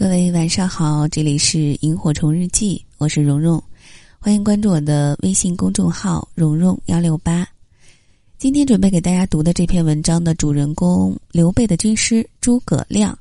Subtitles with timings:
[0.00, 3.62] 各位晚上好，这里是萤火虫日记，我是蓉蓉，
[4.18, 7.46] 欢迎关注我的微信公众号“蓉蓉幺六八”。
[8.38, 13.16] 今天准备给大家读的这篇文章的主人公刘备的军师诸葛亮。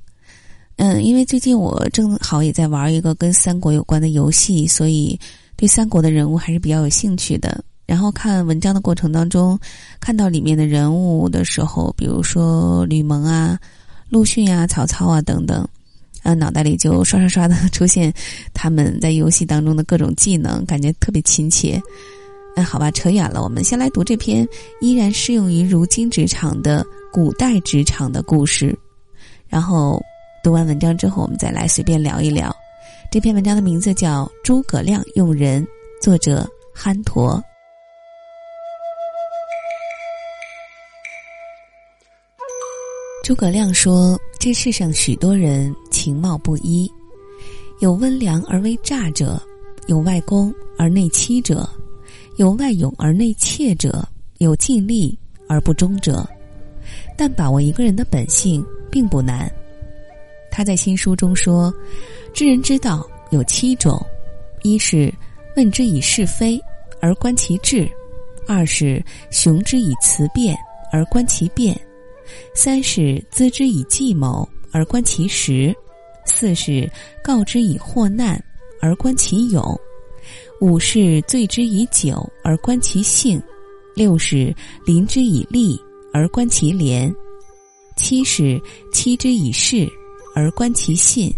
[0.77, 5.19] 嗯，因为最近我正好也在玩一个跟三国有关的游戏，所以
[5.57, 7.61] 对三国的人物还是比较有兴趣的。
[7.85, 9.59] 然后看文章的过程当中，
[9.99, 13.59] 看到里面的人物的时候，比如说吕蒙啊、
[14.07, 15.67] 陆逊啊、曹操啊等等。
[16.35, 18.13] 脑袋里就刷刷刷的 出现
[18.53, 21.81] 他们在游戏当中的各种技能，感觉特别亲切。
[22.55, 24.47] 哎，好吧，扯远了，我们先来读这篇
[24.81, 28.77] 依然适用于如今职场的古代职场的故事。
[29.47, 30.01] 然后
[30.43, 32.53] 读完文章之后，我们再来随便聊一聊。
[33.11, 35.63] 这篇文章的名字叫《诸葛亮用人》，
[36.01, 37.41] 作者憨驼。
[43.29, 46.91] 诸葛亮说：“这世上许多人情貌不一，
[47.77, 49.39] 有温良而为诈者，
[49.85, 51.69] 有外公而内欺者，
[52.37, 54.03] 有外勇而内怯者，
[54.39, 55.15] 有尽力
[55.47, 56.27] 而不忠者。
[57.15, 59.47] 但把握一个人的本性并不难。”
[60.49, 61.71] 他在新书中说
[62.33, 64.03] ：“知人之道有七种：
[64.63, 65.13] 一是
[65.55, 66.59] 问之以是非
[66.99, 67.87] 而观其志；
[68.47, 70.57] 二是雄之以辞辩
[70.91, 71.79] 而观其辩。”
[72.53, 75.73] 三是资之以计谋而观其实，
[76.25, 76.89] 四是
[77.23, 78.43] 告之以祸难
[78.81, 79.63] 而观其勇，
[80.61, 83.41] 五是醉之以酒而观其性，
[83.95, 84.53] 六是
[84.85, 85.79] 临之以利
[86.13, 87.13] 而观其廉，
[87.97, 89.87] 七是欺之以势
[90.35, 91.33] 而观其信。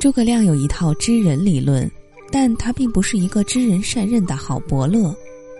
[0.00, 1.90] 诸葛亮有一套知人理论，
[2.30, 5.14] 但他并不是一个知人善任的好伯乐。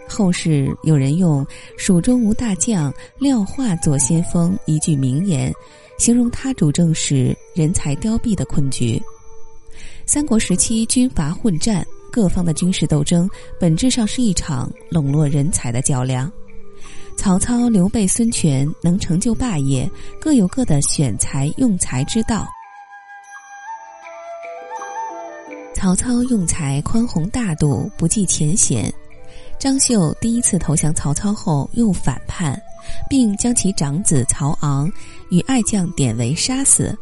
[0.08, 5.52] 后世有人用“蜀中无大将，廖化做先锋”一句名言，
[5.98, 9.02] 形容他主政时人才凋敝的困局。
[10.06, 16.30] 三国时期军阀混战，各方的军事斗争本质上是一场笼络人才的较量。
[17.16, 19.90] 曹操、刘备、孙权能成就霸业，
[20.20, 22.46] 各有各的选才用才之道。
[25.74, 28.92] 曹操用才宽宏大度，不计前嫌。
[29.64, 32.60] 张绣第一次投降曹操后又反叛，
[33.08, 34.92] 并将其长子曹昂
[35.30, 36.94] 与爱将典韦杀死。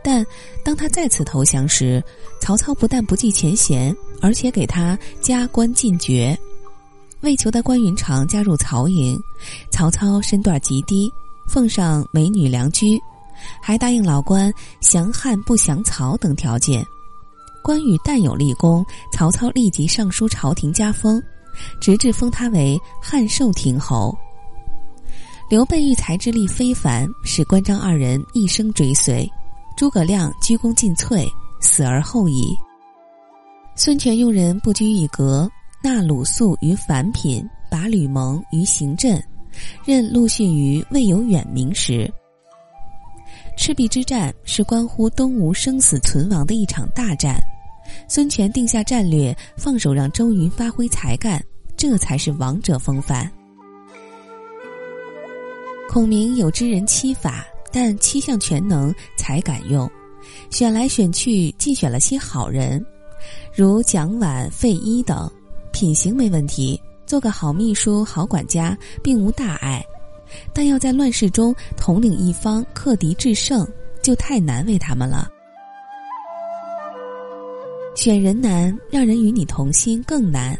[0.00, 0.24] 但
[0.64, 2.00] 当他再次投降时，
[2.40, 3.92] 曹操不但不计前嫌，
[4.22, 6.38] 而且给他加官进爵。
[7.22, 9.20] 为求得关云长加入曹营，
[9.72, 11.12] 曹操身段极低，
[11.48, 12.96] 奉上美女良驹，
[13.60, 16.86] 还答应老关降汉不降曹等条件。
[17.60, 21.20] 关羽但有立功，曹操立即上书朝廷加封。
[21.80, 24.16] 直至封他为汉寿亭侯。
[25.50, 29.26] 刘备育才之力非凡，使关张二人一生追随。
[29.76, 31.26] 诸葛亮鞠躬尽瘁，
[31.60, 32.54] 死而后已。
[33.76, 35.48] 孙权用人不拘一格，
[35.82, 39.22] 纳鲁肃于凡品，拔吕蒙于行阵，
[39.86, 42.12] 任陆逊于未有远名时。
[43.56, 47.40] 赤壁之战是关乎东吴生死存亡的一场大战。
[48.06, 51.42] 孙权定下战略，放手让周瑜发挥才干，
[51.78, 53.30] 这才是王者风范。
[55.88, 59.88] 孔明有知人七法，但七项全能才敢用，
[60.50, 62.84] 选来选去，既选了些好人，
[63.54, 65.30] 如蒋琬、费祎等，
[65.72, 69.82] 品行没问题，做个好秘书、好管家，并无大碍。
[70.52, 73.66] 但要在乱世中统领一方、克敌制胜，
[74.02, 75.30] 就太难为他们了。
[77.94, 80.58] 选人难，让人与你同心更难。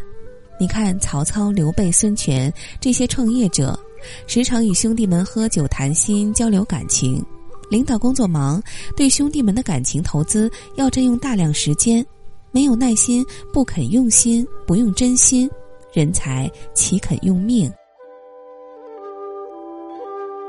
[0.61, 3.79] 你看曹操、刘备、孙权这些创业者，
[4.27, 7.25] 时常与兄弟们喝酒谈心，交流感情。
[7.71, 8.61] 领导工作忙，
[8.97, 12.05] 对兄弟们的感情投资要占用大量时间，
[12.51, 15.49] 没有耐心，不肯用心，不用真心，
[15.93, 17.71] 人才岂肯用命？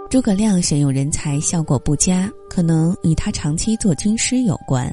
[0.09, 4.91] 诸葛亮选用人才效果不佳，可能与他长期做军师有关。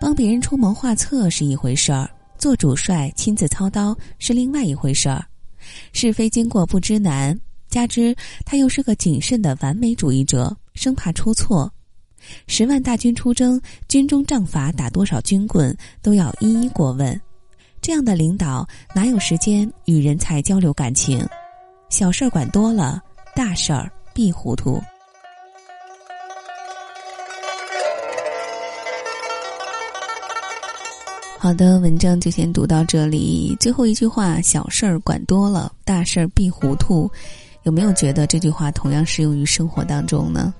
[0.00, 2.08] 帮别人出谋划策是一回事儿，
[2.44, 5.24] 做主帅亲自操刀是另外一回事儿。
[5.94, 7.34] 是非经过不知难，
[7.70, 8.14] 加之
[8.44, 11.72] 他又是个谨慎的完美主义者，生怕出错。
[12.46, 13.58] 十万大军出征，
[13.88, 17.18] 军中杖法打多少军棍都要一一过问。
[17.80, 21.26] 这样的领导哪有时间与人才交流感情？
[21.88, 23.02] 小事儿管多了，
[23.34, 24.78] 大事儿必糊涂。
[31.44, 33.54] 好的，文章就先读到这里。
[33.60, 37.06] 最后一句话：小事儿管多了，大事儿必糊涂。
[37.64, 40.54] 有没有觉得这句话同样适用于生活当中呢？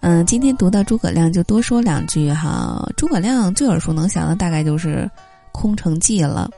[0.00, 2.84] 嗯，今天读到诸葛亮就多说两句哈。
[2.96, 5.08] 诸葛亮最耳熟能详的大概就是
[5.52, 6.50] 《空城计》了。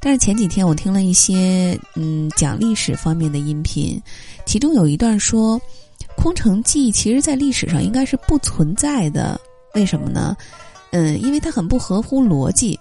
[0.00, 4.02] 但是前几天我听了一些嗯讲历史方面的音频，
[4.44, 5.56] 其中有一段说，
[6.20, 9.40] 《空城计》其实在历史上应该是不存在的。
[9.76, 10.36] 为什么呢？
[10.92, 12.78] 嗯，因为它很不合乎逻辑。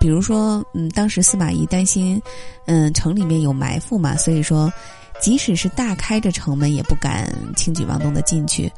[0.00, 2.22] 比如说，嗯，当时司马懿担心，
[2.66, 4.72] 嗯，城里面有埋伏嘛，所以说，
[5.20, 8.70] 即使是大开着城门，也不敢轻举妄动的进去。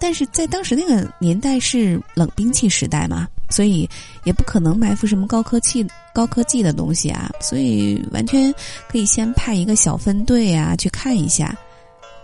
[0.00, 3.88] 但是在当时那个年代是冷兵器时代嘛，所以
[4.24, 8.52] 也不可能埋伏什么高科技、高科技的东西啊，所以完全
[8.88, 11.56] 可以先派一个小分队啊去看一下。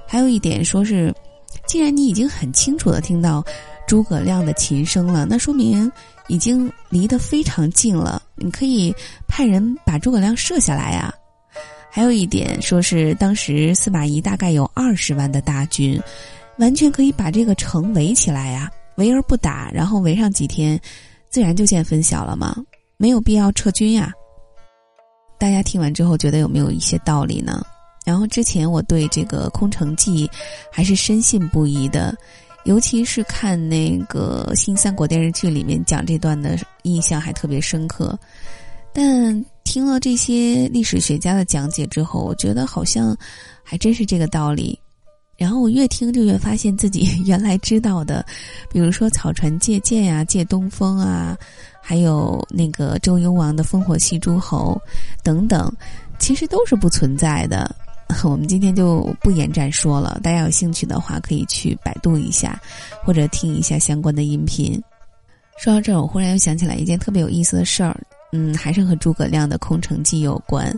[0.09, 1.15] 还有一点说是，
[1.69, 3.45] 既然你已经很清楚的听到
[3.95, 5.89] 诸葛亮的琴声了，那说明
[6.27, 8.93] 已经离得非常近了，你可以
[9.29, 11.15] 派人把诸葛亮射下来呀。
[11.93, 15.97] 还有一点说是，当时司马懿大概有二十万的大军。
[16.59, 20.77] 完全可以把这个城围起来呀，围而不打，然后围上几天，
[21.31, 22.57] 自然就见分晓了嘛，
[22.97, 24.13] 没有必要撤军呀。
[25.39, 27.65] 大家听完之后觉得有没有一些道理呢？
[28.05, 30.27] 然后之前我对这个《空城计》
[30.69, 32.13] 还是深信不疑的，
[32.65, 38.19] 尤其是看那个新三国电视剧里面讲这段的印象还特别深刻。
[38.93, 43.17] 但听了这些历史学家的讲解之后，我觉得好像
[43.63, 44.79] 还真是这个道理。
[45.37, 48.25] 然后我越听就越发现自己原来知道的，
[48.71, 51.37] 比如说草船借箭呀、借东风啊，
[51.83, 54.81] 还有那个周幽王的烽火戏诸侯
[55.25, 55.71] 等等，
[56.21, 57.75] 其实都是不存在的。
[58.25, 62.61] 我们今天就不延展说了，大家有兴趣的话可以去百度一下，
[63.03, 64.81] 或者听一下相关的音频。
[65.59, 68.01] 说到这儿，我忽然又想起来一件特别有意思的事儿，
[68.33, 70.75] 嗯，还是和诸葛亮的《空城计》有关。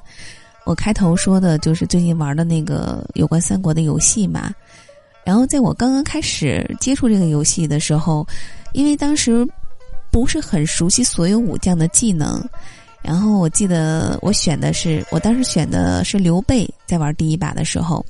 [0.65, 4.53] 我开头说的就是最近玩的那个有关三国的游戏嘛，
[5.25, 8.27] 然后在我刚刚开始接触这个游戏的时候，
[8.73, 9.47] 因为当时
[10.11, 12.43] 不是很熟悉所有武将的技能，
[13.07, 18.05] 然后我记得我选的是我当时选的是刘备，在玩第一把的时候，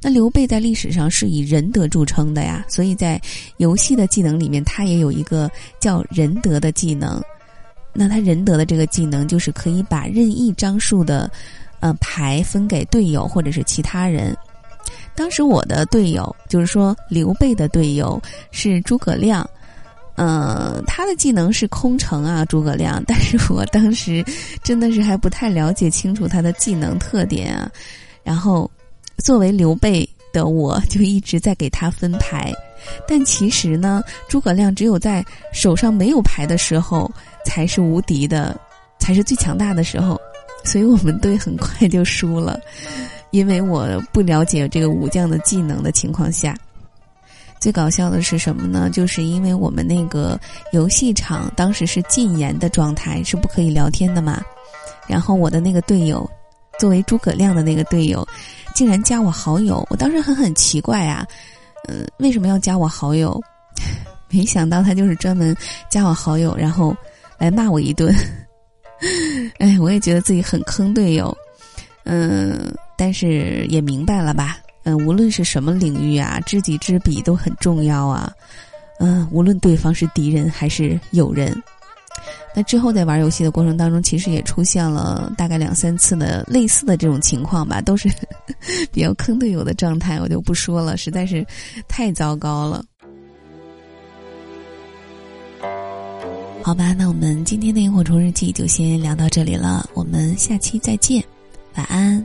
[0.00, 3.20] 那刘备在历史上是以仁德著称的呀，所以在
[3.58, 7.22] 游戏的技能里面，他也有一个叫仁德的技能，
[7.92, 11.30] 那他仁德的这个技能就是可以把任意张数的。
[11.84, 14.32] 嗯，牌分给队友或者是其他人。
[15.16, 19.44] 当时我的队友就是说刘备的队友是诸葛亮，
[20.16, 23.02] 嗯，他的技能是空城啊，诸葛亮。
[23.06, 24.24] 但是我当时
[24.62, 27.70] 真的是还不太了解清楚他的技能特点啊。
[28.22, 28.70] 然后
[29.18, 32.52] 作为刘备的我就一直在给他分牌，
[33.06, 37.10] 但其实呢，诸葛亮只有在手上没有牌的时候
[37.44, 38.58] 才是无敌的，
[38.98, 40.20] 才是最强大的时候。
[40.64, 42.60] 所以我们队很快就输了，
[43.32, 46.56] 因为我不了解这个武将的技能的情况下，
[47.62, 48.90] 最搞笑的是什么呢？
[48.90, 50.36] 就是因为我们那个
[50.72, 54.42] 游戏场当时是禁言的状态，是不可以聊天的嘛。
[55.06, 56.28] 然后我的那个队友，
[56.76, 58.26] 作为诸葛亮的那个队友，
[58.74, 59.86] 竟然加我好友。
[59.90, 61.24] 我当时很很奇怪啊，
[61.88, 63.40] 嗯，为什么要加我好友？
[64.28, 65.56] 没想到他就是专门
[65.88, 66.96] 加我好友，然后
[67.38, 68.12] 来骂我一顿。
[69.58, 71.32] 哎，我也觉得自己很坑队友，
[72.06, 74.58] 嗯，但是也明白了吧？
[74.84, 78.32] 嗯，无论是什么领域啊，知己知彼都很重要啊。
[78.98, 81.60] 嗯，无论对方是敌人还是友人，
[82.54, 88.08] 那之后在玩游戏的过程当中，其实也出现了大概两三次的类似的这种情况吧，都是
[88.92, 91.44] 比较坑队友的状态，我就不说了，实在是
[91.88, 92.84] 太糟糕了。
[96.62, 101.22] 好吧，那我们今天的萤火虫日记就先聊到这里了，我们下期再见，
[101.74, 102.24] 晚安。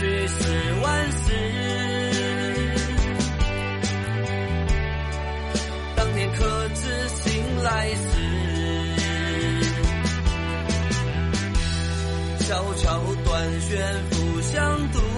[0.00, 0.34] 许是
[0.82, 1.30] 万事。
[5.94, 8.00] 当年可知醒来时，
[12.38, 13.78] 小桥断弦
[14.10, 15.09] 复相读。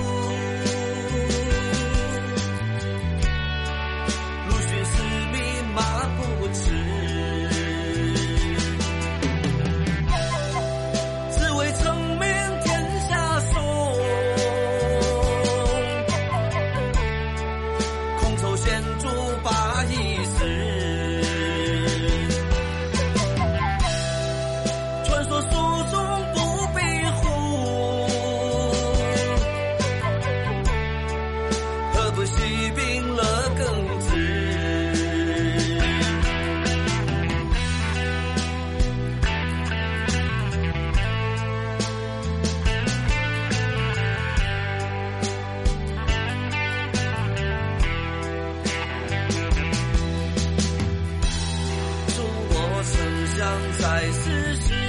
[53.53, 54.82] 生在世时